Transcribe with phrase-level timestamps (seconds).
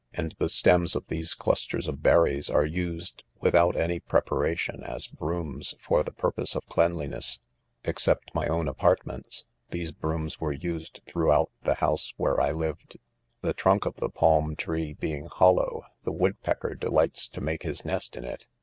[0.15, 5.05] and the stems of these clus ters of berries are used, without any preparation, as
[5.05, 7.39] brooms for the' purpose of cleanliness*
[7.83, 12.97] Except my' own ■apartments, these brooms were used throughout 'the house where I lived.
[13.43, 13.43] NOTES.
[13.43, 17.61] 233 The trunk of the palm tree being hollow, the woodpec ker delights to make
[17.61, 18.47] his nest in it.